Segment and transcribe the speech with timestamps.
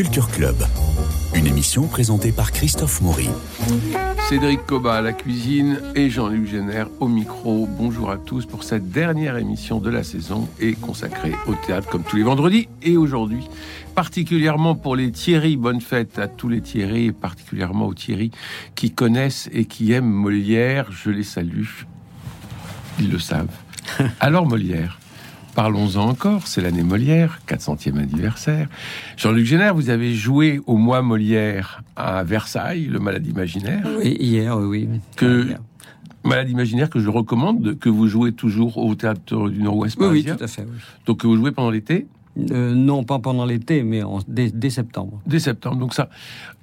[0.00, 0.56] Culture Club,
[1.34, 3.28] une émission présentée par Christophe Maury.
[4.30, 7.68] Cédric Coba à la cuisine et Jean-Luc Génère au micro.
[7.70, 12.02] Bonjour à tous pour cette dernière émission de la saison et consacrée au théâtre comme
[12.02, 13.46] tous les vendredis et aujourd'hui
[13.94, 15.58] particulièrement pour les Thierry.
[15.58, 18.30] Bonne fête à tous les Thierry et particulièrement aux Thierry
[18.74, 20.90] qui connaissent et qui aiment Molière.
[20.92, 21.66] Je les salue.
[22.98, 23.54] Ils le savent.
[24.20, 24.98] Alors Molière.
[25.60, 28.66] Parlons-en encore, c'est l'année Molière, 400e anniversaire.
[29.18, 33.86] Jean-Luc Génère, vous avez joué au mois Molière à Versailles, le Malade imaginaire.
[33.98, 34.88] Oui, hier, oui.
[35.16, 35.48] Que,
[36.24, 40.24] Malade imaginaire que je recommande, que vous jouez toujours au Théâtre du Nord-Ouest Oui, oui,
[40.24, 40.66] tout à fait.
[41.04, 42.06] Donc que vous jouez pendant l'été
[42.50, 45.20] euh, non, pas pendant l'été, mais en, dès, septembre.
[45.26, 45.76] Dès septembre.
[45.76, 46.08] Donc ça,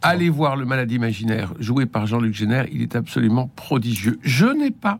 [0.01, 2.65] allez voir le Malade imaginaire joué par Jean-Luc Génère.
[2.71, 4.19] Il est absolument prodigieux.
[4.21, 4.99] Je n'ai pas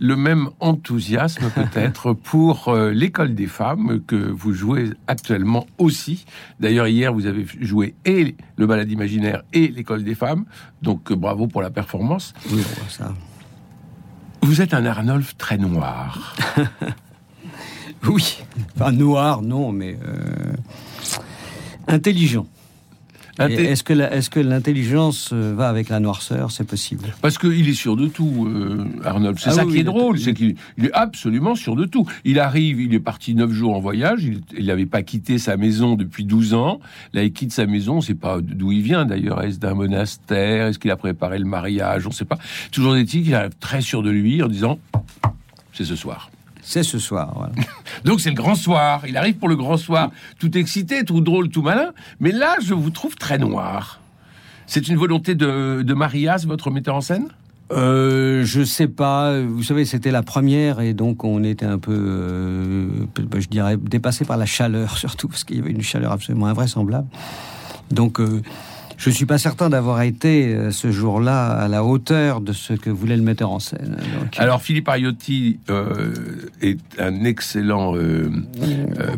[0.00, 6.24] le même enthousiasme peut-être pour euh, l'école des femmes que vous jouez actuellement aussi.
[6.60, 10.44] D'ailleurs, hier, vous avez joué et le Malade imaginaire et l'école des femmes.
[10.82, 12.34] Donc euh, bravo pour la performance.
[12.50, 13.12] Oui, ça.
[14.42, 16.36] Vous êtes un Arnolphe très noir.
[18.08, 18.42] Oui,
[18.76, 20.52] enfin noir, non, mais euh,
[21.86, 22.46] intelligent.
[23.38, 26.52] Est-ce que, est que l'intelligence euh, va avec la noirceur?
[26.52, 27.16] C'est possible.
[27.20, 29.38] Parce qu'il est sûr de tout, euh, Arnold.
[29.40, 32.06] C'est ah ça qui est drôle, c'est qu'il est absolument sûr de tout.
[32.24, 34.22] Il arrive, il est parti neuf jours en voyage,
[34.56, 36.78] il n'avait pas quitté sa maison depuis 12 ans.
[37.12, 39.42] Là, il quitte sa maison, on ne sait pas d'où il vient d'ailleurs.
[39.42, 40.68] Est-ce d'un monastère?
[40.68, 42.06] Est-ce qu'il a préparé le mariage?
[42.06, 42.38] On ne sait pas.
[42.70, 44.78] Toujours est-il qu'il est très sûr de lui en disant
[45.72, 46.30] c'est ce soir.
[46.64, 47.50] C'est ce soir.
[48.04, 49.02] Donc c'est le grand soir.
[49.06, 51.92] Il arrive pour le grand soir, tout excité, tout drôle, tout malin.
[52.20, 54.00] Mais là, je vous trouve très noir.
[54.66, 57.28] C'est une volonté de, de Marias, votre metteur en scène?
[57.72, 59.40] Euh, je sais pas.
[59.40, 62.88] Vous savez, c'était la première et donc on était un peu, euh,
[63.38, 67.08] je dirais, dépassé par la chaleur surtout parce qu'il y avait une chaleur absolument invraisemblable.
[67.90, 68.42] Donc euh,
[68.96, 72.72] je ne suis pas certain d'avoir été euh, ce jour-là à la hauteur de ce
[72.72, 73.96] que voulait le metteur en scène.
[74.38, 76.14] Alors Philippe Ariotti euh,
[76.60, 78.30] est un excellent euh,
[78.62, 79.16] euh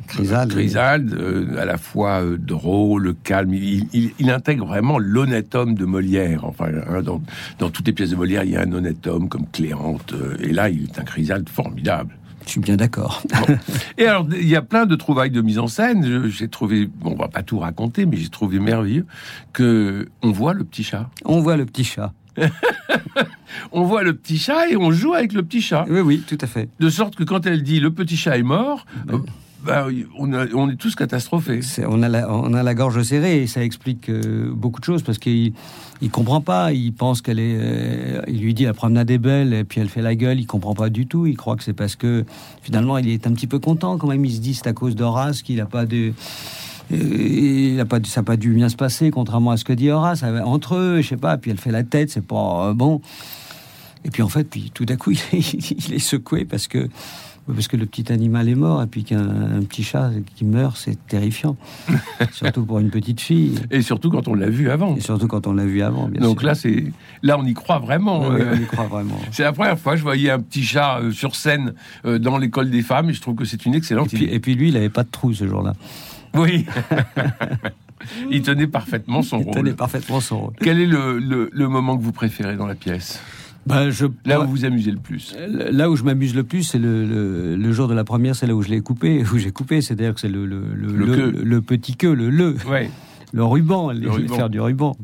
[1.58, 3.54] à la fois drôle, calme.
[3.54, 6.44] Il, intègre vraiment l'honnête homme de Molière.
[6.44, 7.22] Enfin, hein, dans,
[7.58, 10.14] dans, toutes les pièces de Molière, il y a un honnête homme comme Cléante.
[10.40, 12.16] et là, il est un Chrysalde formidable.
[12.46, 13.22] Je suis bien d'accord.
[13.98, 16.28] Et alors, il y a plein de trouvailles de mise en scène.
[16.28, 19.06] J'ai trouvé, bon, on va pas tout raconter, mais j'ai trouvé merveilleux
[19.52, 21.10] que on voit le petit chat.
[21.24, 22.12] On voit le petit chat.
[23.72, 25.86] on voit le petit chat et on joue avec le petit chat.
[25.88, 26.68] Oui, oui, tout à fait.
[26.78, 29.24] De sorte que quand elle dit le petit chat est mort, ben,
[29.64, 29.86] bah,
[30.18, 31.60] on, est tous catastrophés.
[31.88, 32.08] on, a
[32.62, 35.52] la, gorge serrée et ça explique euh, beaucoup de choses parce qu'il
[36.00, 36.72] il comprend pas.
[36.72, 37.56] Il pense qu'elle est.
[37.58, 40.38] Euh, il lui dit la promenade est belle et puis elle fait la gueule.
[40.38, 41.26] Il comprend pas du tout.
[41.26, 42.24] Il croit que c'est parce que
[42.62, 44.24] finalement il est un petit peu content quand même.
[44.24, 46.12] Il se dit c'est à cause d'Horace qu'il n'a pas de.
[46.92, 49.72] Euh, il a pas, ça n'a pas dû bien se passer, contrairement à ce que
[49.72, 50.22] dit Horace.
[50.22, 51.38] Entre eux, je sais pas.
[51.38, 53.00] Puis elle fait la tête, c'est pas bon.
[54.06, 56.88] Et puis en fait, puis tout d'un coup, il est secoué parce que
[57.54, 60.98] parce que le petit animal est mort, et puis qu'un petit chat qui meurt, c'est
[61.06, 61.56] terrifiant.
[62.32, 63.54] surtout pour une petite fille.
[63.70, 64.96] Et surtout quand on l'a vu avant.
[64.96, 66.86] Et surtout quand on l'a vu avant, bien Donc là, c'est
[67.22, 68.22] là, on y croit vraiment.
[68.22, 69.18] on y croit vraiment.
[69.30, 71.74] c'est la première fois que je voyais un petit chat euh, sur scène
[72.04, 74.40] euh, dans l'école des femmes, et je trouve que c'est une excellente et puis, Et
[74.40, 75.74] puis lui, il n'avait pas de trou ce jour-là.
[76.34, 76.66] Oui.
[78.30, 79.46] il tenait parfaitement son rôle.
[79.48, 80.54] Il tenait parfaitement son rôle.
[80.60, 83.20] Quel est le moment que vous préférez dans la pièce?
[83.68, 85.34] Je, là où vous vous amusez le plus.
[85.48, 88.54] Là où je m'amuse le plus, c'est le, le, jour de la première, c'est là
[88.54, 92.14] où je l'ai coupé, où j'ai coupé, c'est-à-dire que c'est le, le, le, petit queue,
[92.14, 92.90] le le, ouais.
[93.32, 94.34] le ruban, le ruban.
[94.34, 94.96] faire du ruban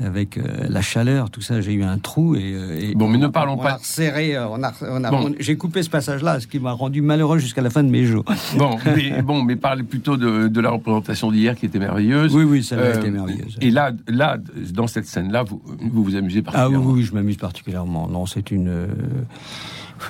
[0.00, 3.26] avec euh, la chaleur, tout ça, j'ai eu un trou et, euh, bon, mais ne
[3.26, 3.78] parlons pas.
[3.82, 5.10] serré, euh, on a, on a
[5.40, 8.24] j'ai coupé ce passage-là, ce qui m'a rendu malheureux jusqu'à la fin de mes jours.
[8.56, 12.34] Bon, mais bon, mais parlez plutôt de, de la représentation d'hier qui était merveilleuse.
[12.34, 13.56] Oui, oui, ça a été merveilleuse.
[13.60, 14.38] Et là, là,
[14.72, 16.84] dans cette scène-là, vous, vous vous amusez particulièrement.
[16.84, 18.08] Ah oui, oui je m'amuse particulièrement.
[18.08, 18.88] Non, c'est une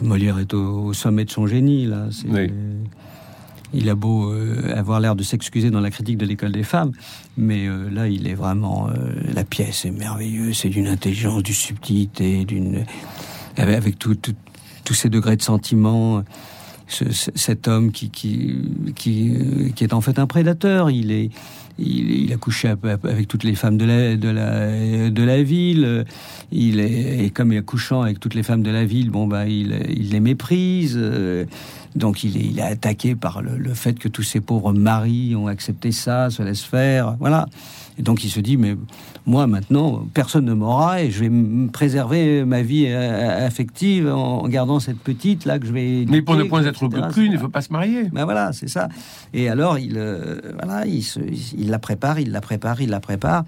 [0.03, 2.07] Molière est au, sommet de son génie là.
[2.29, 2.51] Oui.
[3.75, 6.93] Il a beau euh, avoir l'air de s'excuser dans la critique de l'école des femmes,
[7.37, 8.89] mais euh, là, il est vraiment.
[8.89, 12.85] Euh, la pièce est merveilleuse, c'est d'une intelligence, d'une subtilité, d'une.
[13.57, 16.25] avec tous ces degrés de sentiment.
[16.89, 18.57] cet homme qui, qui,
[18.97, 20.91] qui, qui, est en fait un prédateur.
[20.91, 21.29] Il est,
[21.79, 26.07] il, a couché avec toutes les femmes de la, de la, de la ville.
[26.51, 29.27] Il est, et comme il est couchant avec toutes les femmes de la ville, bon
[29.27, 29.69] bah il
[30.11, 30.99] les méprise.
[31.99, 35.49] Donc il est, il est attaqué par le, fait que tous ces pauvres maris ont
[35.49, 37.17] accepté ça, se laissent faire.
[37.19, 37.47] Voilà.
[37.99, 38.77] Et donc il se dit, mais
[39.27, 44.47] moi maintenant, personne ne m'aura et je vais me préserver ma vie euh, affective en
[44.49, 46.07] gardant cette petite là que je vais.
[46.09, 48.05] Mais pour ne point être plus, il ne faut pas se marier.
[48.05, 48.89] Ben voilà, c'est ça.
[49.35, 51.05] Et alors il, euh, voilà, il,
[51.59, 53.45] il la prépare, il la prépare, il la prépare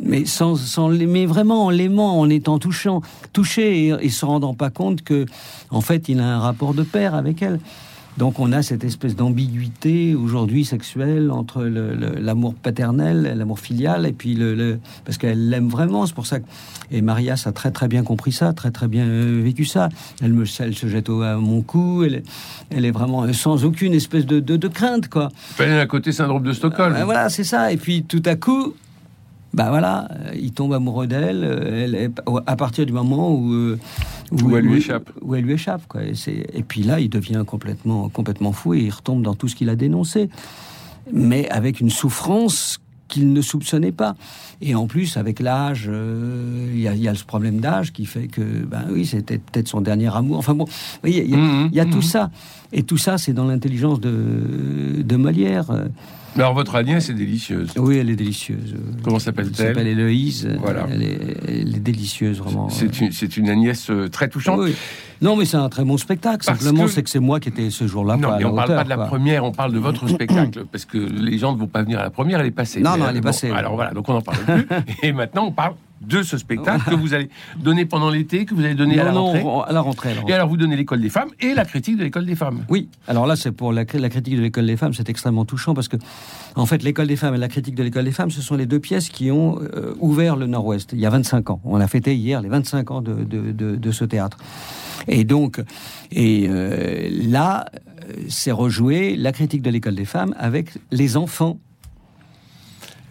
[0.00, 3.02] mais sans, sans mais vraiment en l'aimant, en étant touchant,
[3.32, 5.26] touché et, et, se rendant pas compte que,
[5.70, 7.60] en fait, il a un rapport de père avec elle.
[8.16, 14.34] Donc on a cette espèce d'ambiguïté aujourd'hui sexuelle entre l'amour paternel, l'amour filial, et puis
[14.34, 16.06] le, parce qu'elle l'aime vraiment.
[16.06, 16.46] C'est pour ça que
[16.90, 19.88] et Maria a très très bien compris ça, très très bien euh, vécu ça.
[20.22, 22.04] Elle me, elle se jette au, à mon cou.
[22.04, 22.22] Elle,
[22.70, 25.30] elle est vraiment sans aucune espèce de, de, crainte quoi.
[25.58, 26.94] Elle est à côté syndrome de Stockholm.
[26.94, 27.72] Euh, voilà, c'est ça.
[27.72, 28.74] Et puis tout à coup,
[29.54, 31.44] bah voilà, il tombe amoureux d'elle.
[31.44, 32.12] Elle,
[32.46, 33.76] à partir du moment où
[34.42, 35.10] où, elle lui échappe.
[35.22, 36.02] Où elle lui échappe, quoi.
[36.02, 36.14] Et,
[36.52, 39.68] et, puis là, il devient complètement, complètement fou et il retombe dans tout ce qu'il
[39.68, 40.28] a dénoncé.
[41.12, 44.16] Mais avec une souffrance qu'il ne soupçonnait pas.
[44.62, 48.40] Et en plus, avec l'âge, euh, il y, a ce problème d'âge qui fait que,
[48.40, 50.38] ben oui, c'était peut-être son dernier amour.
[50.38, 50.64] Enfin bon,
[51.04, 52.30] il y a, y a tout ça.
[52.72, 55.70] Et tout ça, c'est dans l'intelligence de, de Molière.
[56.36, 57.70] Alors votre Agnès est délicieuse.
[57.76, 58.74] Oui, elle est délicieuse.
[59.02, 60.48] Comment s'appelle-t-elle Elle s'appelle Héloïse.
[60.60, 60.86] Voilà.
[60.90, 62.68] Elle est, délicieuse, vraiment.
[62.70, 64.58] C'est une, une, Agnès euh, très touchante.
[64.60, 64.74] Oui.
[65.20, 66.44] Non, mais c'est un très bon spectacle.
[66.44, 68.16] Simplement, c'est que c'est moi qui étais ce jour-là.
[68.16, 70.64] Non, mais on ne parle pas de la première, on parle de votre spectacle.
[70.70, 72.80] Parce que les gens ne vont pas venir à la première, elle est passée.
[72.80, 73.50] Non, non, elle est passée.
[73.50, 74.66] alors voilà, donc on n'en parle plus.
[75.02, 75.74] Et maintenant, on parle
[76.06, 77.28] de ce spectacle que vous allez
[77.58, 79.44] donner pendant l'été, que vous allez donner à, la rentrée.
[79.66, 80.14] à la rentrée.
[80.28, 82.64] Et alors vous donnez l'école des femmes et la critique de l'école des femmes.
[82.68, 85.88] Oui, alors là c'est pour la, critique de l'école des femmes, c'est extrêmement touchant parce
[85.88, 85.96] que
[86.56, 88.66] en fait l'école des femmes et la critique de l'école des femmes, ce sont les
[88.66, 91.60] deux pièces qui ont euh, ouvert le Nord-Ouest il y a 25 ans.
[91.64, 94.38] On a fêté hier les 25 ans de, de, ce théâtre.
[95.06, 95.60] Et donc,
[96.10, 101.58] et euh, là, euh, c'est rejoué la critique de l'école des femmes avec les enfants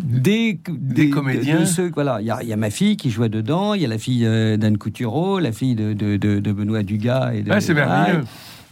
[0.03, 1.63] des, des, comédiens.
[1.93, 4.57] voilà, il y, a ma fille qui jouait dedans, il y a la fille euh,
[4.57, 7.51] d'Anne Coutureau, la fille de, de, Benoît Dugas et de.
[7.51, 8.23] Ah, c'est merveilleux.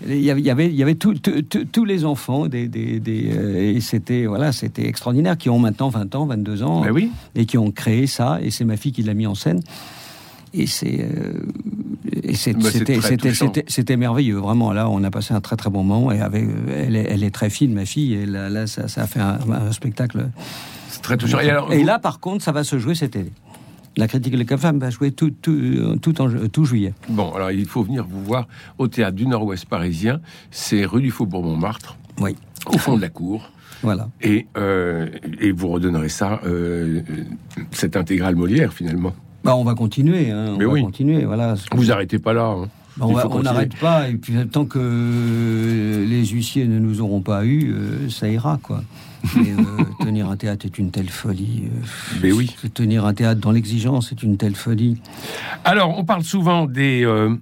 [0.08, 3.02] Il y avait, il y avait, tous les enfants, des, des,
[3.32, 7.12] euh, et c'était voilà, c'était extraordinaire, qui ont maintenant 20 ans, 22 ans, ben oui.
[7.36, 8.40] et qui ont créé ça.
[8.42, 9.62] Et c'est ma fille qui l'a mis en scène.
[10.54, 11.34] Et c'est euh,
[12.36, 16.46] c'était c'était merveilleux vraiment là on a passé un très très bon moment et avec
[16.70, 19.20] elle est, elle est très fine ma fille et là, là ça, ça a fait
[19.20, 20.30] un spectacle
[21.02, 21.40] très touchant.
[21.72, 23.32] Et, là, par contre, ça va se jouer cet été.
[23.98, 26.94] La critique de femme va jouer tout, tout, tout, en, tout juillet.
[27.10, 28.48] Bon, alors il faut venir vous voir
[28.78, 30.22] au théâtre du Nord-Ouest parisien.
[30.50, 31.98] C'est rue du Faubourg Montmartre.
[32.20, 32.38] Oui.
[32.68, 33.52] Au fond de la cour.
[33.84, 34.08] Voilà.
[34.22, 35.10] Et, euh,
[35.42, 37.02] et vous redonnerez ça, euh,
[37.72, 39.14] cette intégrale Molière, finalement.
[39.44, 40.32] Bah, on va continuer.
[40.32, 40.82] Hein, on Mais va oui.
[40.84, 41.26] continuer.
[41.26, 41.56] Voilà.
[41.74, 42.46] Vous arrêtez pas là.
[42.46, 42.70] Hein.
[42.98, 47.72] Bah, on n'arrête pas, et puis tant que les huissiers ne nous auront pas eu,
[47.72, 48.84] euh, ça ira, quoi.
[49.36, 51.64] Mais, euh, tenir un théâtre est une telle folie.
[51.66, 51.86] Euh,
[52.22, 52.56] Mais oui.
[52.74, 55.02] Tenir un théâtre dans l'exigence est une telle folie.
[55.64, 57.04] Alors, on parle souvent des.
[57.04, 57.36] Euh,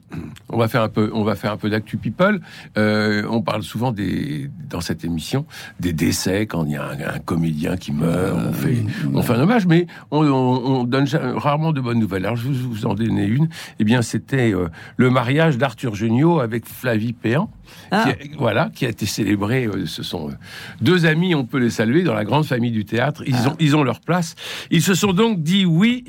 [0.50, 1.10] on va faire un peu.
[1.14, 2.42] On va faire un peu d'actu people.
[2.76, 5.46] on parle souvent des dans cette émission
[5.80, 8.38] des décès quand il y a un, comédien qui meurt.
[8.38, 8.78] on fait
[9.14, 12.26] on fait un hommage, mais on, donne rarement de bonnes nouvelles.
[12.26, 13.50] Alors, je vous, vous en donner une.
[13.80, 14.54] Eh bien, c'était
[14.98, 17.50] le mariage d'Arthur Junio avec Flavie Péan.
[17.92, 18.13] Ah.
[18.38, 19.66] voilà, qui a été célébré.
[19.66, 20.33] Euh, ce sont euh,
[20.81, 23.24] deux amis, on peut les saluer, dans la grande famille du théâtre.
[23.25, 23.50] Ils, ah.
[23.50, 24.36] ont, ils ont leur place.
[24.71, 26.06] Ils se sont donc dit oui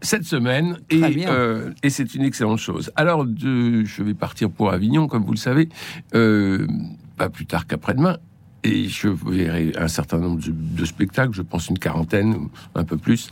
[0.00, 2.90] cette semaine et, euh, et c'est une excellente chose.
[2.96, 5.68] Alors, je vais partir pour Avignon, comme vous le savez,
[6.10, 8.18] pas plus tard qu'après-demain.
[8.64, 13.30] Et je verrai un certain nombre de, spectacles, je pense une quarantaine, un peu plus,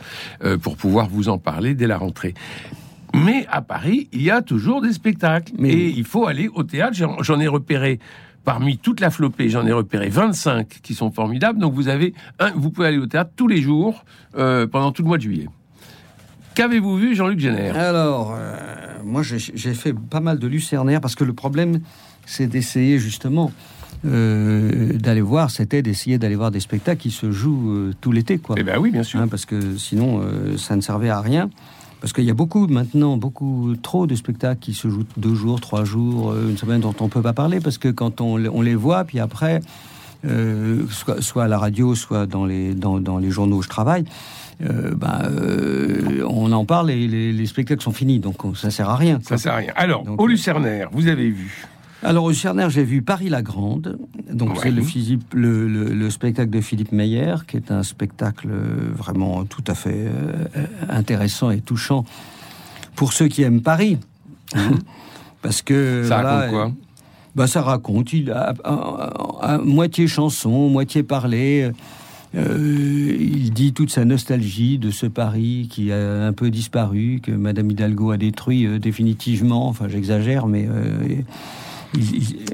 [0.62, 2.34] pour pouvoir vous en parler dès la rentrée.
[3.14, 5.52] Mais à Paris, il y a toujours des spectacles.
[5.64, 6.96] Et il faut aller au théâtre.
[7.20, 7.98] J'en ai repéré
[8.44, 11.58] parmi toute la flopée, j'en ai repéré 25 qui sont formidables.
[11.58, 14.04] Donc vous avez un, vous pouvez aller au théâtre tous les jours
[14.36, 15.48] euh, pendant tout le mois de juillet.
[16.54, 18.56] Qu'avez-vous vu, Jean-Luc Génère Alors, euh,
[19.04, 21.80] moi j'ai fait pas mal de lucernaire parce que le problème,
[22.26, 23.52] c'est d'essayer justement
[24.04, 28.56] euh, d'aller voir, c'était d'essayer d'aller voir des spectacles qui se jouent tout l'été, quoi.
[28.58, 29.20] Eh ben oui, bien sûr.
[29.20, 30.22] Hein, parce que sinon,
[30.56, 31.50] ça ne servait à rien.
[32.00, 35.60] Parce qu'il y a beaucoup maintenant, beaucoup trop de spectacles qui se jouent deux jours,
[35.60, 38.36] trois jours, euh, une semaine dont on ne peut pas parler parce que quand on,
[38.36, 39.60] les voit, puis après,
[40.24, 40.84] euh,
[41.20, 44.04] soit, à la radio, soit dans les, dans, les journaux où je travaille,
[44.62, 45.30] euh, ben,
[46.26, 49.18] on en parle et les, spectacles sont finis, donc ça sert à rien.
[49.22, 49.72] Ça sert à rien.
[49.76, 51.66] Alors, au Lucernaire, vous avez vu
[52.02, 53.98] alors au Cerner, j'ai vu Paris la Grande.
[54.32, 58.48] Donc c'est le, le, spectacle de Philippe Meyer, qui est un spectacle
[58.94, 62.04] vraiment tout à fait euh, intéressant et touchant
[62.94, 63.98] pour ceux qui aiment Paris.
[64.54, 64.72] Hein.
[65.42, 66.72] Parce que ça raconte quoi?
[67.34, 68.12] bah, ça raconte.
[68.12, 71.70] Il a, moitié chanson, moitié parlé.
[72.36, 77.32] Euh, il dit toute sa nostalgie de ce Paris qui a un peu disparu, que
[77.32, 79.66] Madame Hidalgo a détruit euh, définitivement.
[79.68, 81.22] Enfin, j'exagère, mais euh,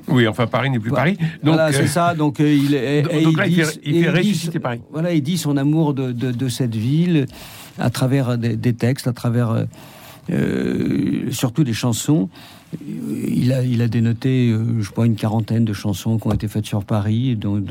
[0.08, 1.16] oui, enfin Paris n'est plus Paris.
[1.42, 2.14] Donc, voilà, c'est ça.
[2.14, 4.80] Donc il, il, fait, ressusciter Paris.
[4.90, 7.26] Voilà, il dit son amour de, de, cette ville
[7.78, 9.66] à travers des, des textes, à travers
[11.30, 12.28] surtout des chansons.
[12.84, 16.48] Il a, il a dénoté, euh, je crois, une quarantaine de chansons qui ont été
[16.48, 17.62] faites sur Paris, dont,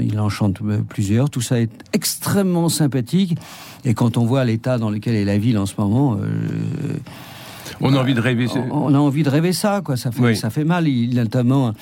[0.00, 1.30] il en chante euh, plusieurs.
[1.30, 3.36] Tout ça est extrêmement sympathique.
[3.84, 6.96] Et quand on voit l'état dans lequel est la ville en ce moment, euh,
[7.80, 8.46] on a envie de rêver.
[8.70, 9.96] On, a envie de rêver ça, quoi.
[9.96, 10.88] Ça fait, ça fait mal.
[10.88, 11.74] Il a notamment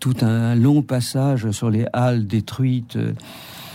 [0.00, 2.98] tout un long passage sur les halles détruites,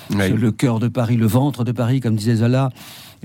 [0.10, 2.70] sur le cœur de Paris, le ventre de Paris, comme disait Zola.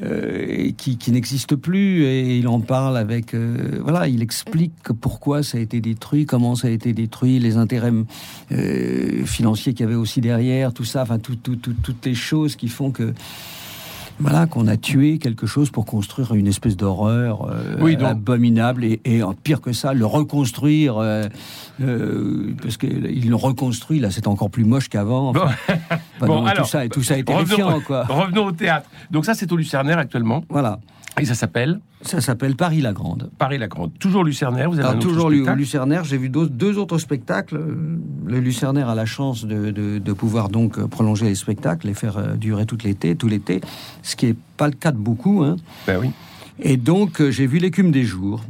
[0.03, 5.43] Euh, qui, qui n'existe plus et il en parle avec euh, voilà il explique pourquoi
[5.43, 7.95] ça a été détruit comment ça a été détruit les intérêts
[8.53, 12.57] euh, financiers qu'il y avait aussi derrière tout ça enfin tout, tout, toutes les choses
[12.57, 13.15] qui font que
[14.19, 19.21] voilà, qu'on a tué quelque chose pour construire une espèce d'horreur euh, abominable et, et,
[19.43, 21.25] pire que ça, le reconstruire euh,
[21.83, 25.33] euh, parce qu'il le reconstruit là, c'est encore plus moche qu'avant.
[25.33, 28.05] bon, alors, tout ça, tout ça est terrifiant, quoi.
[28.09, 28.89] Revenons au théâtre.
[29.11, 30.45] Donc ça, c'est au Lucernaire actuellement.
[30.49, 30.81] Voilà.
[31.19, 33.31] Et ça s'appelle Ça s'appelle Paris la Grande.
[33.39, 33.93] Paris la Grande.
[33.99, 37.59] Toujours Lucernaire, vous avez un Toujours spectacle Lucernaire, j'ai vu deux, autres spectacles.
[38.27, 42.67] Le Lucernaire a la chance de, pouvoir donc prolonger les spectacles, les faire euh, durer
[42.67, 43.61] tout l'été, tout l'été,
[44.03, 45.43] ce qui n'est pas le cas de beaucoup.
[45.43, 45.57] Hein.
[45.87, 46.11] Ben oui.
[46.61, 48.43] Et donc euh, j'ai vu L'écume des jours.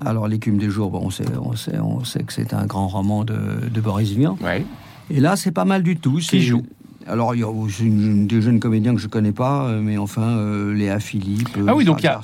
[0.00, 2.88] Alors L'écume des jours, bon, on, sait, on, sait, on sait que c'est un grand
[2.88, 3.34] roman de,
[3.80, 4.36] Boris Vian.
[4.40, 4.64] Ouais.
[5.10, 6.18] Et là, c'est pas mal du tout.
[6.18, 6.62] Qui joue?
[7.06, 7.48] Alors, il y a
[7.80, 11.74] une, des jeunes comédiens que je connais pas, euh, mais enfin, euh, Léa Philippe, ah
[11.74, 12.20] oui, donc il y a...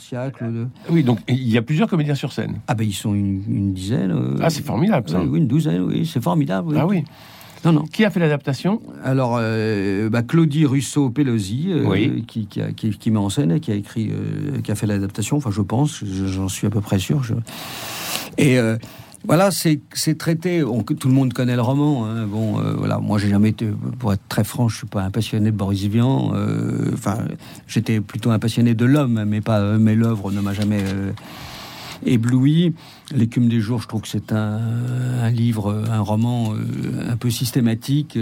[0.90, 2.56] Oui, donc il y a plusieurs comédiens sur scène.
[2.66, 4.12] Ah ben, ils sont une, dizaine.
[4.12, 5.20] Euh, ah, c'est formidable, ça.
[5.20, 6.76] oui, une douzaine, oui, c'est formidable.
[6.78, 7.04] Ah oui.
[7.64, 7.84] Non, non.
[7.86, 8.80] Qui a fait l'adaptation?
[9.02, 9.40] Alors,
[10.10, 11.72] bah, Claudie Russo-Pelosi,
[12.28, 14.12] qui, qui, met en scène et qui a écrit,
[14.62, 15.38] qui a fait l'adaptation.
[15.38, 17.24] Enfin, je pense, j'en suis à peu près sûr.
[17.24, 17.34] Je...
[18.38, 18.58] Et
[19.26, 19.80] voilà, c'est
[20.16, 20.62] traité.
[20.62, 22.06] tout le monde connaît le roman.
[22.06, 22.26] Hein.
[22.26, 25.10] Bon, euh, voilà, moi j'ai jamais été, pour être très franc, je suis pas un
[25.10, 26.32] passionné de Boris Vian.
[26.34, 27.18] Euh, enfin,
[27.66, 29.76] j'étais plutôt un passionné de l'homme, mais pas.
[29.78, 31.12] Mais l'œuvre ne m'a jamais euh,
[32.06, 32.74] ébloui.
[33.10, 36.54] L'écume des jours, je trouve que c'est un, livre, un roman
[37.08, 38.18] un peu systématique.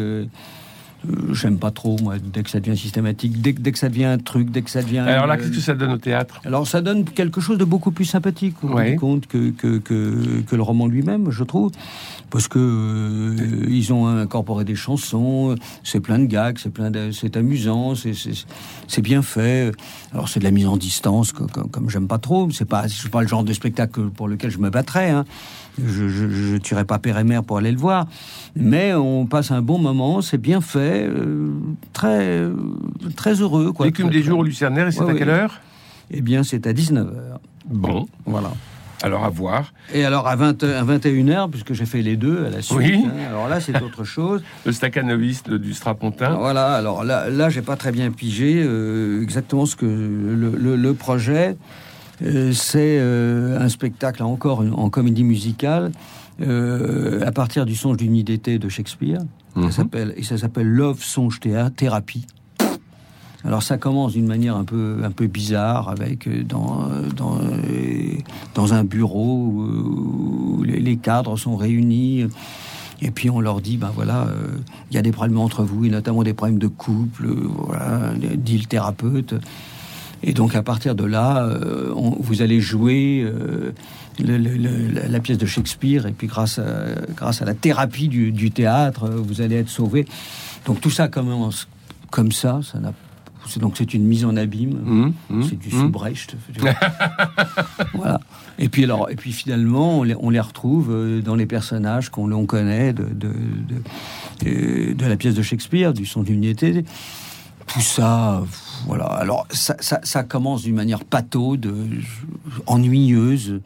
[1.04, 4.04] Euh, j'aime pas trop, moi, dès que ça devient systématique, dès, dès, que ça devient
[4.04, 4.98] un truc, dès que ça devient.
[4.98, 6.40] Alors là, qu'est-ce que ça donne au théâtre?
[6.44, 10.56] Alors ça donne quelque chose de beaucoup plus sympathique, vous compte, que, que, que, que,
[10.56, 11.70] le roman lui-même, je trouve.
[12.30, 17.10] Parce que euh, ils ont incorporé des chansons, c'est plein de gags, c'est plein de,
[17.12, 19.72] c'est amusant, c'est bien fait.
[20.12, 22.50] Alors c'est de la mise en distance, comme, comme j'aime pas trop.
[22.50, 25.10] C'est pas, pas le genre de spectacle pour lequel je me battrais.
[25.10, 25.24] Hein
[25.84, 28.06] je, je, tuerai pas père et mère pour aller le voir,
[28.54, 31.50] mais on passe un bon moment, c'est bien fait, euh,
[31.92, 32.48] très
[33.16, 33.72] très heureux.
[33.80, 35.60] L'écume des jours au Lucernaire, et c'est à quelle heure?
[36.10, 37.38] Eh bien, c'est à 19h.
[37.66, 38.06] Bon.
[38.24, 38.52] Voilà.
[39.02, 39.74] Alors à voir.
[39.92, 42.78] Et alors à, 20, à 21h, puisque j'ai fait les deux à la suite.
[42.78, 43.04] Oui.
[43.04, 44.42] Hein, alors là, c'est autre chose.
[44.64, 46.34] le staccanoviste du Strapontin.
[46.36, 50.94] Voilà, alors là, là j'ai pas très bien pigé euh, exactement ce que le, le
[50.94, 51.56] projet.
[52.22, 55.92] Euh, c'est euh, un spectacle encore en comédie musicale
[56.40, 59.20] euh, à partir du songe d'une idée d'été de Shakespeare.
[59.56, 59.72] Ça mhm.
[59.72, 62.26] s'appelle et ça s'appelle Love Songe Thérapie.
[63.44, 67.38] Alors ça commence d'une manière un peu un peu bizarre avec dans dans,
[68.54, 72.26] dans un bureau où les, cadres sont réunis.
[73.02, 74.26] Et puis on leur dit, ben voilà,
[74.90, 78.58] il y a des problèmes entre vous, et notamment des problèmes de couple, voilà, dit
[78.58, 79.34] le thérapeute.
[80.22, 83.72] Et donc à partir de là, euh, vous allez jouer euh,
[84.18, 86.64] la pièce de Shakespeare, et puis grâce à,
[87.14, 90.06] grâce à la thérapie du, théâtre, vous allez être sauvé.
[90.64, 91.68] Donc tout ça commence
[92.10, 92.92] comme ça, ça n'a
[93.58, 95.88] donc c'est une mise en abîme, mmh, mmh, c'est du mmh.
[95.88, 96.36] Brecht.
[97.94, 98.20] voilà.
[98.58, 102.08] Et puis alors, et puis finalement, on les, on les retrouve euh, dans les personnages
[102.10, 103.32] qu'on connaît de de,
[104.44, 106.84] de, de, la pièce de Shakespeare, du son d'unité.
[107.66, 108.42] Tout ça,
[108.86, 109.04] voilà.
[109.04, 111.72] Alors, ça, ça, commence d'une manière pataude,
[112.66, 113.60] ennuyeuse.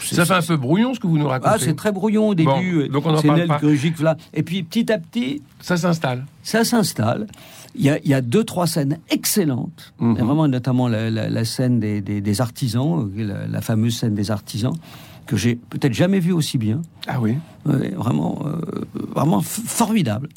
[0.00, 1.54] Ça fait un peu brouillon ce que vous nous racontez.
[1.54, 2.88] Ah, c'est très brouillon au début.
[2.88, 3.60] donc on en parle pas.
[4.00, 4.16] Là.
[4.34, 5.42] Et puis petit à petit.
[5.60, 6.26] Ça s'installe.
[6.42, 7.26] Ça s'installe.
[7.74, 9.92] Il y, a, il y, a, deux, trois scènes excellentes.
[10.00, 10.14] Mhm.
[10.14, 14.72] Vraiment, notamment la, scène des, des, artisans, la, fameuse scène des artisans,
[15.26, 16.82] que j'ai peut-être jamais vue aussi bien.
[17.06, 17.36] Ah oui.
[17.64, 20.28] vraiment, euh, vraiment formidable.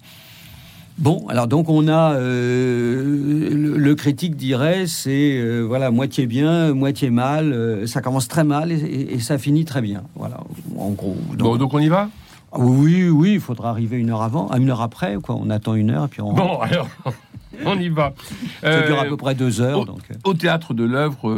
[1.01, 7.09] Bon, alors donc on a euh, le, critique dirait c'est euh, voilà moitié bien, moitié
[7.09, 7.53] mal.
[7.53, 10.03] Euh, ça commence très mal et, ça finit très bien.
[10.13, 10.41] Voilà,
[10.77, 11.17] en gros.
[11.31, 12.09] Donc, bon, donc on y va?
[12.55, 15.35] Oui, oui, il faudra arriver une heure avant, à une heure après, quoi.
[15.41, 16.33] On attend une heure et puis on.
[16.33, 16.87] Bon, alors.
[17.65, 18.13] on y va.
[18.61, 19.79] Ça dure à peu près deux heures.
[19.79, 20.01] Au, donc.
[20.23, 21.35] au théâtre de l'œuvre,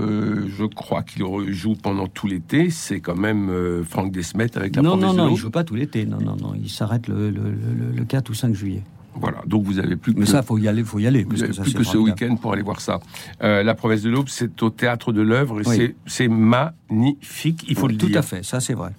[0.49, 2.69] je crois qu'il joue pendant tout l'été.
[2.69, 3.49] C'est quand même
[3.89, 6.05] Franck Desmet avec la non, promesse non, de non, il joue pas tout l'été.
[6.05, 8.83] Non, non, non, il s'arrête le, le 4 ou 5 juillet.
[9.15, 11.23] Voilà, donc vous avez plus que Mais ça, faut y aller, faut y aller.
[11.25, 12.99] Parce que ça, plus que ce week-end pour aller voir ça.
[13.43, 15.93] Euh, la promesse de l'aube, c'est au théâtre de l'œuvre Oui.
[16.07, 18.17] c'est- magnifique, il faut le Tout dire.
[18.19, 18.91] à fait, ça c'est vrai.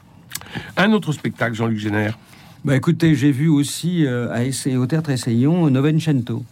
[0.77, 2.19] Un autre spectacle, Jean-Luc Génère.
[2.65, 6.45] Bah écoutez, j'ai vu aussi euh, à au théâtre Essayons Novecento.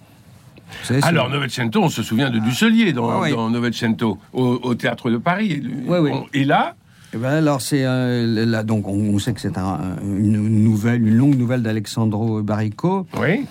[1.03, 3.31] Alors, Novecento, on se souvient de Dusselier dans, Ah ouais.
[3.31, 5.63] dans Novecento, au, au théâtre de Paris.
[5.89, 6.77] On- Et là,
[7.15, 11.07] Eh ben, alors c'est euh, là donc on, on sait que c'est un- une nouvelle,
[11.07, 13.45] une longue nouvelle d'Alexandro Barrico, oui,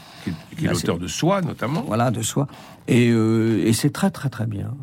[0.57, 1.83] qui est, l'auteur de Soi, notamment.
[1.85, 2.47] voilà de soi,
[2.87, 4.73] et, euh, et c'est très très très bien.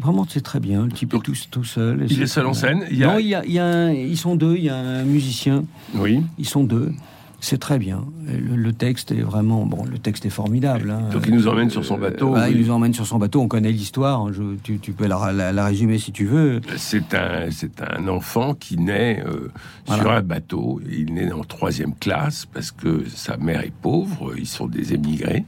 [0.00, 0.84] Vraiment, c'est très bien.
[0.86, 2.02] Le type est tout, tout seul.
[2.04, 2.84] et Il est seul en scène.
[2.88, 4.54] Il y a- Non, il y a, il y a un- ils sont deux.
[4.56, 5.64] Il y a un musicien.
[5.96, 6.22] Oui.
[6.38, 6.92] Ils sont deux.
[7.40, 8.04] C'est très bien.
[8.26, 9.84] Le, le texte est vraiment bon.
[9.84, 10.90] Le texte est formidable.
[10.90, 11.08] hein.
[11.12, 12.30] Donc il nous emmène sur son bateau.
[12.30, 12.54] Voilà, oui.
[12.56, 13.40] Il nous emmène sur son bateau.
[13.40, 14.22] On connaît l'histoire.
[14.22, 14.32] hein.
[14.64, 16.60] Tu, tu peux la, la- la résumer si tu veux.
[16.76, 19.52] C'est un, c'est un enfant qui naît euh,
[19.86, 20.02] Voilà.
[20.02, 20.80] sur un bateau.
[20.90, 24.32] Il naît en troisième classe parce que sa mère est pauvre.
[24.36, 25.44] Ils sont des émigrés.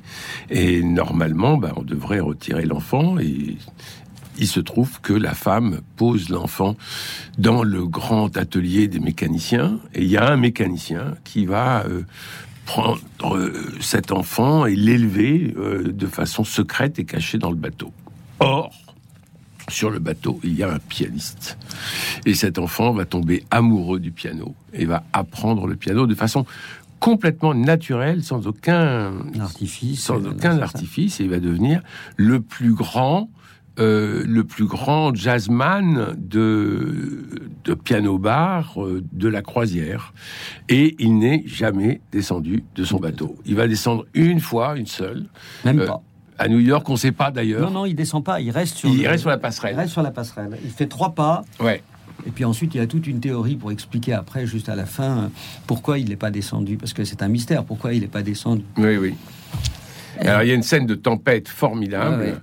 [0.48, 3.18] Et normalement, ben, on devrait retirer l'enfant.
[3.18, 3.56] Et
[4.40, 6.74] il se trouve que la femme pose l'enfant
[7.38, 9.78] dans le grand atelier des mécaniciens.
[9.94, 12.02] Et il y a un mécanicien qui va euh,
[12.64, 13.00] prendre
[13.36, 17.92] euh, cet enfant et l'élever euh, de façon secrète et cachée dans le bateau.
[18.40, 18.72] Or,
[19.68, 21.58] sur le bateau, il y a un pianiste.
[22.24, 26.46] Et cet enfant va tomber amoureux du piano et va apprendre le piano de façon
[26.98, 30.00] complètement naturelle, sans aucun, L'artifice.
[30.00, 31.82] sans aucun artifice, et il va devenir
[32.16, 33.30] le plus grand,
[33.80, 37.24] euh, le plus grand jazzman de,
[37.64, 40.12] de piano bar euh, de la croisière.
[40.68, 43.36] Et il n'est jamais descendu de son bateau.
[43.46, 45.24] Il va descendre une fois, une seule,
[45.64, 46.02] Même Euh, pas.
[46.38, 46.88] à New York.
[46.88, 47.62] On ne sait pas d'ailleurs.
[47.62, 48.40] Non, non, il descend pas.
[48.40, 48.88] Il reste sur.
[48.90, 49.76] Il le- reste sur la Il passerelle.
[49.76, 50.58] reste sur la passerelle.
[50.64, 51.42] Il fait trois pas.
[51.58, 51.82] Ouais.
[52.26, 54.84] Et puis ensuite, il y a toute une théorie pour expliquer après, juste à la
[54.84, 55.30] fin,
[55.66, 56.76] pourquoi il n'est pas descendu.
[56.76, 57.64] Parce que c'est un mystère.
[57.64, 58.62] Pourquoi il n'est pas descendu.
[58.76, 59.14] Oui, oui.
[60.28, 62.22] Alors, il y a une scène de tempête formidable.
[62.22, 62.34] Ouais, ouais.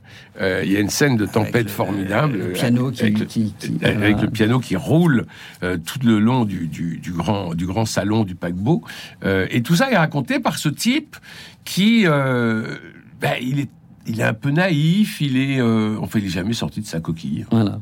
[0.41, 2.37] Euh, il y a une scène de tempête le- formidable.
[2.37, 4.21] le piano qui- avec, le, qui- qui- avec voilà.
[4.21, 5.25] le piano qui roule
[5.63, 8.83] euh, tout le long du, du, du grand, du grand salon du paquebot.
[9.23, 11.15] Euh, et tout ça est raconté par ce type
[11.65, 12.75] qui, euh,
[13.19, 13.69] ben, il, est,
[14.05, 16.99] il est un peu naïf, il est, euh, enfin, il est jamais sorti de sa
[16.99, 17.45] coquille.
[17.51, 17.79] Voilà.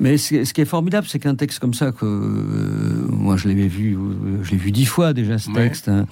[0.00, 3.68] Mais ce, qui est formidable, c'est qu'un texte comme ça, que euh, moi je l'avais
[3.68, 5.54] vu, euh, je l'ai vu dix fois déjà ce Ouais.
[5.68, 6.06] texte, hein,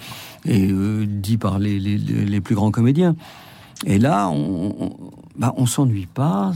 [0.45, 3.15] et euh, dit par les, les, les plus grands comédiens.
[3.85, 4.95] Et là, on, on,
[5.37, 6.53] bah, on s'ennuie pas.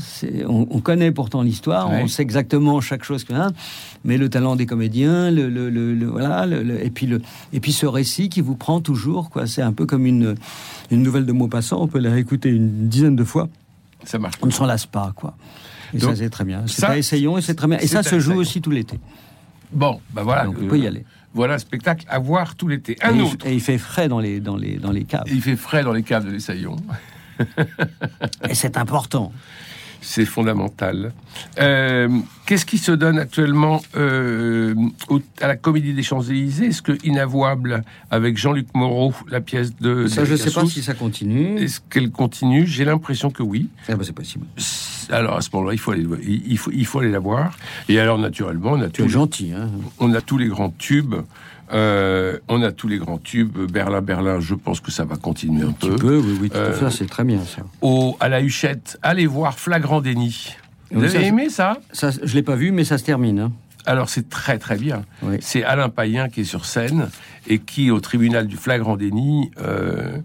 [0.48, 2.00] On, on connaît pourtant l'histoire, Ouais.
[2.04, 3.52] on sait exactement chaque chose qu'il y a,
[4.06, 7.22] mais le talent des comédiens, le, le, le- le- voilà, le- le- et puis le,
[7.52, 9.46] et puis ce récit qui vous prend toujours, quoi.
[9.48, 10.36] C'est un peu comme une
[10.92, 11.82] une nouvelle de Maupassant.
[11.82, 13.50] On peut la réécouter une dizaine de fois.
[14.08, 14.36] Ça marche.
[14.42, 15.36] On ne s'en lasse pas, quoi.
[15.94, 16.64] Et Donc, ça, c'est très bien.
[16.68, 17.78] C'est ça, à essayons et c'est très bien.
[17.80, 19.00] Et ça se joue aussi tout l'été.
[19.72, 20.46] Bon, ben voilà.
[20.46, 21.06] Donc, on euh, peut y aller.
[21.34, 22.94] Voilà un spectacle à voir tout l'été.
[22.94, 23.46] Et Un il, autre.
[23.46, 25.26] et il fait frais dans les, dans les, dans les caves.
[25.28, 26.78] Il fait frais dans les caves de l'Essaillon.
[28.50, 29.32] Et c'est important.
[30.02, 31.12] C'est fondamental.
[31.60, 32.08] Euh,
[32.46, 34.74] Qu'est-ce qui se donne actuellement euh,
[35.10, 36.68] au- à la Comédie des Champs-Élysées?
[36.68, 40.08] Est-ce que Inavouable, avec Jean-Luc Moreau, la pièce de...
[40.08, 41.58] Ça, je ne sais pas si ça continue.
[41.60, 42.66] Est-ce qu'elle continue?
[42.66, 43.68] J'ai l'impression que oui.
[43.90, 44.46] Ah bah, c'est possible.
[45.10, 47.58] Alors à ce moment-là, il faut aller, il faut, il faut aller la voir.
[47.90, 49.52] Et alors naturellement, on a, es gentil.
[49.54, 51.16] Hein on a tous les grands tubes.
[51.74, 53.58] Euh, on a tous les grands tubes.
[53.72, 54.40] Berlin, Berlin.
[54.40, 55.96] Je pense que ça va continuer un tu peu.
[55.96, 56.50] peux, oui, oui.
[56.50, 57.64] tout à Euh, fait, c'est très bien, ça.
[57.82, 60.56] Au, à la Huchette, allez voir Flagrant déni.
[60.92, 61.78] Vous Oui, avez aimé ça?
[61.92, 63.40] ça je l'ai pas vu, mais ça se termine.
[63.40, 63.52] hein.
[63.86, 65.04] Alors c'est très très bien.
[65.24, 65.38] Oui.
[65.42, 67.10] C'est Alain Payen qui est sur scène
[67.48, 70.18] et qui, au tribunal du flagrant déni, euh,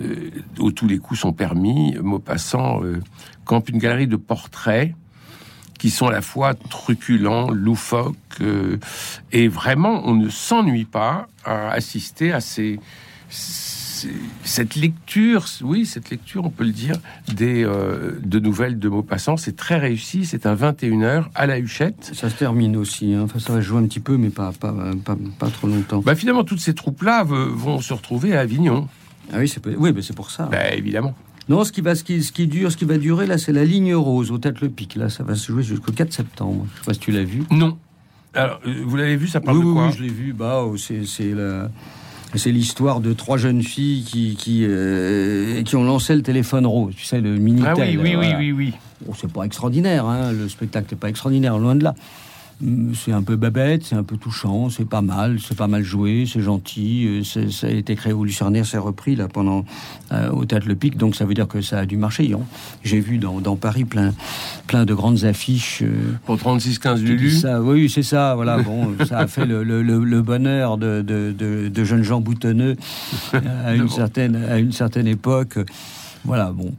[0.00, 3.00] euh, où tous les coups sont permis, Maupassant euh,
[3.44, 4.94] campe une galerie de portraits
[5.82, 8.78] qui sont à la fois truculents, loufoques, euh,
[9.32, 12.78] et vraiment on ne s'ennuie pas à assister à ces,
[13.28, 14.08] ces-
[14.44, 16.94] cette lecture, oui, cette lecture, on peut le dire,
[17.34, 19.36] des euh, de nouvelles de Maupassant.
[19.36, 20.24] C'est très réussi.
[20.24, 22.12] C'est un 21h à la Huchette.
[22.14, 23.12] Ça se termine aussi.
[23.14, 23.22] hein.
[23.24, 24.72] Enfin, ça va jouer un petit peu, mais pas, pas,
[25.04, 25.98] pas, pas trop longtemps.
[26.00, 28.86] Bah finalement, toutes ces troupes-là ve- vont se retrouver à Avignon.
[29.32, 30.44] Ah oui, c'est oui, mais c'est pour ça.
[30.46, 31.14] Bah évidemment.
[31.48, 33.52] Non, ce qui va, ce qui, ce qui dure, ce qui va durer là, c'est
[33.52, 34.94] la ligne rose au Tête le Pic.
[34.96, 36.66] Là, ça va se jouer jusqu'au 4 septembre.
[36.74, 37.42] Je sais pas si tu l'as vu.
[37.50, 37.76] Non.
[38.34, 40.32] Alors, euh, vous l'avez vu, ça parle oui, de quoi oui, je l'ai vu.
[40.32, 41.70] Bah, oh, c'est c'est la-
[42.34, 46.94] c'est l'histoire de trois jeunes filles qui qui, euh, qui ont lancé le téléphone rose.
[46.96, 47.68] Tu sais, le minitel.
[47.68, 48.72] Ah oui, oui, oui, oui, oui.
[49.06, 50.06] Bon, c'est pas extraordinaire.
[50.06, 51.94] Hein, le spectacle n'est pas extraordinaire, loin de là.
[52.62, 55.82] Mm, c'est un peu babette, c'est un peu touchant, c'est pas mal, c'est pas mal
[55.82, 57.06] joué, c'est gentil.
[57.08, 59.64] euh, Ça a été créé au Lucernaire, c'est repris là pendant
[60.12, 62.32] euh, au théâtre Le Pic, donc ça veut dire que ça a dû marcher.
[62.32, 62.40] hein.
[62.84, 64.12] J'ai vu dans, dans Paris plein,
[64.68, 65.82] plein de grandes affiches.
[65.82, 67.30] euh, Pour 36-15 qui Lulu.
[67.32, 67.60] ça.
[67.60, 68.34] Oui, c'est ça.
[68.36, 72.04] Voilà, bon, ça a fait le, le- le- le bonheur de, de- de- de jeunes
[72.04, 72.76] gens boutonneux
[73.64, 73.88] à une Bon.
[73.88, 75.58] certaine à une certaine époque.
[76.24, 76.72] Voilà, bon,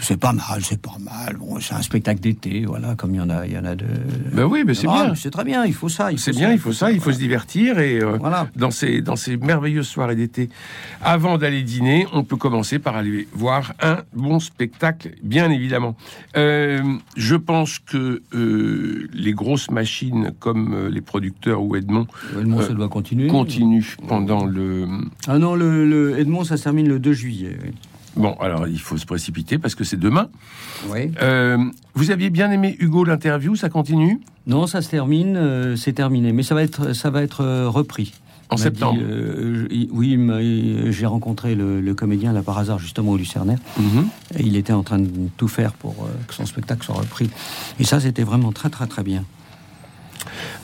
[0.00, 1.36] c'est- pas mal, c'est pas mal.
[1.36, 3.74] Bon, c'est un spectacle d'été, voilà, comme il y en a, il y en a
[3.74, 3.86] de.
[4.32, 5.14] Ben oui, mais c'est Ah, bien.
[5.16, 6.12] C'est très bien, il faut ça.
[6.12, 8.48] il faut C'est ça, bien, il faut ça, il faut se divertir et euh, Voilà.
[8.56, 10.48] dans ces dans ces merveilleuses soirées d'été.
[11.02, 15.96] Avant d'aller dîner, on peut commencer par aller voir un bon spectacle, bien évidemment.
[16.36, 16.80] Euh,
[17.16, 22.06] je pense que euh, les grosses machines comme les producteurs ou Edmond
[22.38, 23.26] Edmond, ça doit continuer.
[23.28, 24.86] continuent pendant le.
[25.26, 27.56] Ah non, le, le Edmond, ça se termine le 2 juillet.
[27.64, 27.70] oui.
[28.16, 30.28] Bon, alors il faut se précipiter parce que c'est demain.
[30.88, 31.12] Oui.
[31.22, 31.58] Euh,
[31.94, 34.20] vous aviez bien aimé Hugo l'interview, ça continue?
[34.46, 37.68] Non, ça se termine, euh, c'est terminé, mais ça va être, ça va être euh,
[37.68, 38.14] repris.
[38.50, 38.98] en septembre.
[38.98, 40.18] dit, oui,
[40.90, 43.58] j'ai rencontré le, le comédien là par hasard justement au Lucernaire.
[43.78, 44.08] Mhm.
[44.38, 47.28] Et il était en train de tout faire pour que son spectacle soit repris.
[47.78, 49.24] Et ça, c'était vraiment très très très bien.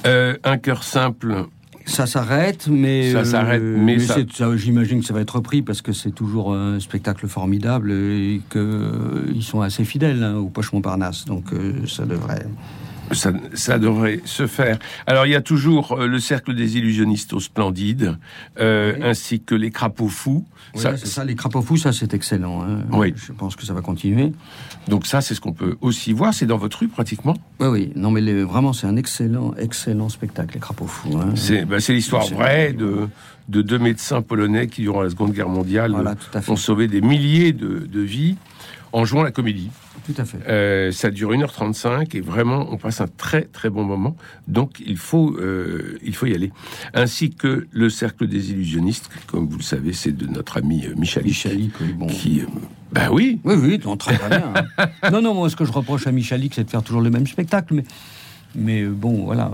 [0.04, 1.46] Un cœur simple.
[1.86, 5.92] Ça s'arrête, mais Ça s'arrête, mais ça- J'imagine que ça va être repris parce que
[5.92, 11.52] c'est toujours un spectacle formidable et qu'ils sont assez fidèles hein, au Poche Montparnasse, donc
[11.52, 12.46] euh, ça devrait.
[13.12, 14.78] Ça, ça devrait se faire.
[15.06, 18.16] Alors, il y a toujours euh, le cercle des illusionnistes au Splendide,
[18.58, 19.04] euh, Oui.
[19.04, 20.44] ainsi que les crapauds fous.
[20.74, 22.62] Oui, Ça- les crapauds fous, ça c'est excellent.
[22.62, 22.78] hein.
[22.92, 23.12] Oui.
[23.16, 24.32] Je pense que ça va continuer.
[24.88, 26.32] donc ça, c'est ce qu'on peut aussi voir.
[26.34, 27.34] C'est dans votre rue, pratiquement.
[27.60, 27.92] Oui, oui.
[27.94, 31.16] Non, mais les- vraiment, c'est un excellent, excellent spectacle, les crapauds fous.
[31.18, 31.32] hein.
[31.36, 33.08] C'est bah, c'est l'histoire vraie de,
[33.48, 36.14] de deux médecins polonais qui, durant la Seconde Guerre mondiale, Voilà,
[36.48, 38.36] ont sauvé des milliers de, de vies
[38.92, 39.70] en jouant la comédie.
[40.04, 40.38] Tout à fait.
[40.48, 44.16] Euh, ça dure 1h35 et vraiment, on passe un très très bon moment.
[44.48, 46.52] Donc, il faut, euh, il faut y aller.
[46.92, 50.94] Ainsi que le Cercle des illusionnistes, comme vous le savez, c'est de notre ami euh,
[50.96, 51.28] Michalik.
[51.28, 52.06] Michalik, oui, bon.
[52.06, 52.44] Qui, euh,
[52.92, 54.52] bah oui, Oui, oui, non, très, bien.
[54.78, 55.10] hein.
[55.10, 57.26] non, non, moi, ce que je reproche à Michalik, c'est de faire toujours le même
[57.26, 57.84] spectacle, mais,
[58.54, 59.50] mais bon, voilà.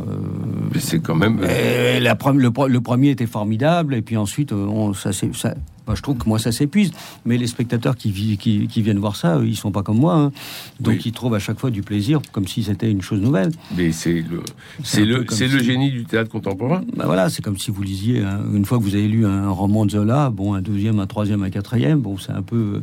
[0.78, 1.40] c'est quand même.
[1.40, 5.54] la le, le premier était formidable, et puis ensuite, on, ça, ça,
[5.90, 6.92] bah, je trouve que moi, ça s'épuise.
[7.24, 9.98] Mais les spectateurs qui, vi- qui, qui viennent voir ça, eux, ils sont pas comme
[9.98, 10.14] moi.
[10.14, 10.32] hein.
[10.78, 11.02] Donc, Oui.
[11.06, 13.50] ils trouvent à chaque fois du plaisir, comme si c'était une chose nouvelle.
[13.76, 14.42] mais c'est le,
[14.84, 16.82] C'est génie du théâtre contemporain.
[16.96, 19.50] Bah voilà, c'est comme si vous lisiez, hein, une fois que vous avez lu un
[19.50, 22.56] roman de Zola, bon, un deuxième, un troisième, un quatrième, bon, c'est un peu.
[22.76, 22.82] euh,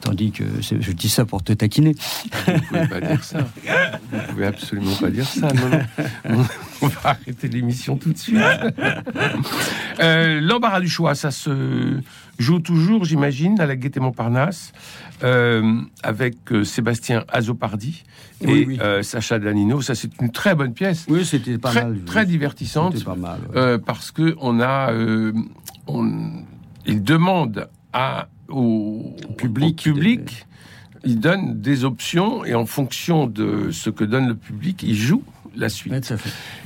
[0.00, 1.94] tandis que c'est- je dis ça pour te taquiner.
[2.46, 3.38] Vous pouvez pas dire ça.
[4.12, 5.48] Vous pouvez absolument pas dire ça.
[5.52, 6.44] Non, non.
[6.82, 8.36] On va arrêter l'émission tout de suite.
[10.00, 12.00] Euh, L'embarras du choix, ça se
[12.38, 14.72] joue toujours, j'imagine, à la Gaîté Montparnasse,
[15.22, 18.04] euh, avec euh, Sébastien Azopardi
[18.42, 18.78] et Oui, oui.
[18.82, 19.80] euh, Sacha Danino.
[19.80, 22.00] Ça, c'est une très bonne pièce, Oui, c'était pas très, mal.
[22.04, 22.92] très divertissante.
[22.92, 23.38] C'était pas mal.
[23.50, 23.56] ouais.
[23.56, 25.32] Euh, parce que on a, euh,
[25.86, 26.42] on,
[26.84, 30.46] il demande à, au, public au public,
[31.04, 35.22] il donne des options et en fonction de ce que donne le public, il joue
[35.60, 35.92] la suite.
[35.92, 36.16] Ouais.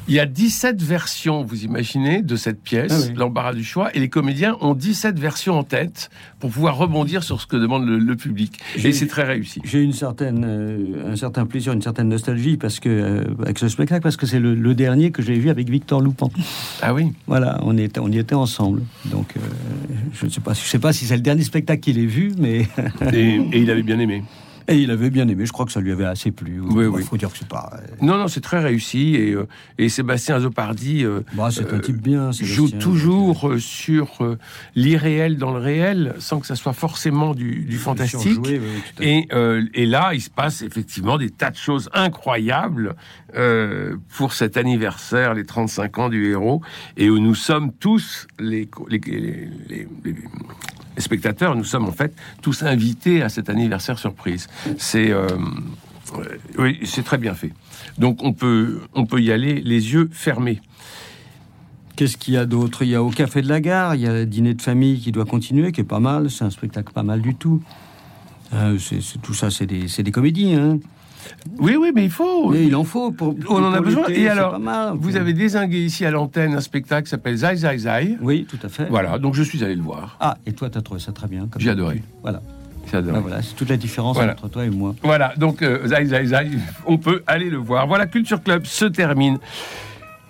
[0.09, 3.15] Il y a 17 versions, vous imaginez, de cette pièce, Ah oui.
[3.17, 7.41] l'embarras du choix, et les comédiens ont 17 versions en tête pour pouvoir rebondir sur
[7.41, 8.59] ce que demande le, le public.
[8.83, 9.61] Et c'est très réussi.
[9.65, 13.69] J'ai une certaine, euh, un certain plaisir, une certaine nostalgie parce que euh, avec ce
[13.69, 16.31] spectacle, parce que c'est le, le dernier que j'ai vu avec Victor Loupan.
[16.83, 18.83] Ah oui Voilà, on était, on y était ensemble.
[19.07, 19.41] Donc, euh,
[20.13, 22.33] je ne sais pas, je sais pas si c'est le dernier spectacle qu'il ait vu,
[22.39, 22.67] mais
[23.13, 24.23] et, et il avait bien aimé.
[24.71, 25.45] Et il avait bien aimé.
[25.45, 26.61] Je crois que ça lui avait assez plu.
[26.61, 27.03] Oui, Il oui.
[27.03, 27.71] faut dire que c'est pas.
[27.75, 29.15] euh, Non, non, c'est très réussi.
[29.17, 29.47] Et, euh,
[29.79, 32.31] et Sébastien Azopardi euh, bah, c'est un type bien.
[32.33, 34.37] joue toujours sur
[34.75, 38.21] l'irréel dans le réel, sans que ça soit forcément du, du fantastique.
[38.35, 39.05] Surjoué, oui.
[39.07, 42.95] Et, euh, et là, il se passe effectivement des tas de choses incroyables
[43.37, 46.63] euh, pour cet anniversaire, les 35 ans du héros,
[46.97, 48.99] et où nous sommes tous, les- les-
[49.69, 50.15] les- les
[50.99, 54.49] spectateurs, nous sommes en fait tous invités à cet anniversaire surprise.
[54.79, 55.29] C'est euh,
[56.59, 57.53] euh, c'est très bien fait.
[57.99, 60.61] Donc on peut, on peut y aller les yeux fermés.
[61.97, 62.83] Qu'est-ce qu'il y a d'autre?
[62.83, 65.01] Il y a au Café de la Gare, il y a le dîner de famille
[65.01, 66.31] qui doit continuer, qui est pas mal.
[66.31, 67.63] C'est un spectacle pas mal du tout.
[68.55, 70.55] Euh, c'est tout ça, c'est des, des comédies.
[70.55, 70.79] Hein.
[71.59, 72.51] Oui, oui, mais il faut.
[72.51, 73.35] Mais il en faut pour.
[73.49, 74.07] On en a besoin.
[74.09, 74.95] Et alors, mal.
[74.97, 78.17] Vous avez désingué ici à l'antenne un spectacle qui s'appelle Zai Zai Zai.
[78.21, 78.87] Oui, tout à fait.
[78.89, 80.17] Voilà, donc je suis allé le voir.
[80.21, 81.49] Ah, et toi, t'as trouvé ça très bien.
[81.59, 82.03] J'ai adoré.
[82.23, 82.43] Voilà.
[82.93, 84.33] Ah, voilà, c'est toute la différence Voilà.
[84.33, 84.97] entre toi et moi.
[85.05, 86.49] Voilà, donc euh, Zai Zai Zai,
[86.87, 87.87] on peut aller le voir.
[87.87, 89.39] Voilà, Culture Club se termine.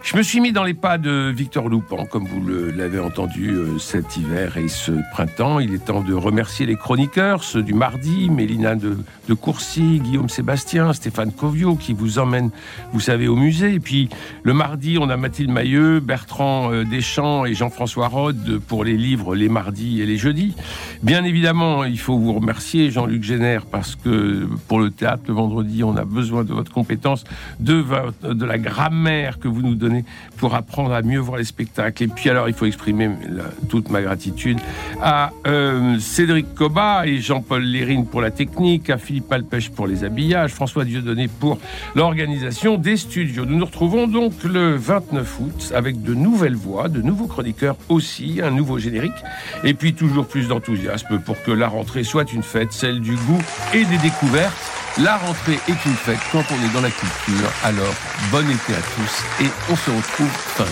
[0.03, 2.43] Je me suis mis dans les pas de Victor Loupan, comme vous
[2.75, 5.61] l'avez entendu euh, cet hiver et ce printemps.
[5.61, 8.97] Il est temps de remercier les chroniqueurs, ceux du mardi, Mélina de,
[9.35, 12.51] Courcy, Guillaume Sébastien, Stéphane Covio, qui vous emmène,
[12.93, 13.75] vous savez, au musée.
[13.75, 14.09] Et puis
[14.43, 19.37] le mardi, on a Mathilde Mailleux, Bertrand euh, Deschamps et Jean-François Rode pour les livres
[19.37, 20.57] les mardis et les jeudis.
[21.03, 25.85] Bien évidemment, il faut vous remercier, Jean-Luc Génère, parce que pour le théâtre, le vendredi,
[25.85, 27.25] on a besoin de votre compétence,
[27.61, 27.85] de
[28.45, 29.90] la grammaire que vous nous donnez
[30.37, 32.05] pour apprendre à mieux voir les spectacles.
[32.05, 33.11] Et puis alors, il faut exprimer
[33.69, 34.59] toute ma gratitude
[35.03, 40.05] à euh, Cédric Coba et Jean-Paul Lérine pour la technique, à Philippe Alpêche pour les
[40.05, 41.59] habillages, François Dieudonné pour
[41.95, 43.45] l'organisation des studios.
[43.47, 48.41] Nous nous retrouvons donc le 29 août avec de nouvelles voix, de nouveaux chroniqueurs aussi,
[48.43, 49.13] un nouveau générique,
[49.65, 53.43] et puis toujours plus d'enthousiasme pour que la rentrée soit une fête, celle du goût
[53.75, 54.80] et des découvertes.
[54.99, 57.51] La rentrée est une fête quand on est dans la culture.
[57.65, 57.95] Alors,
[58.31, 60.65] bon été à tous et on se retrouve fin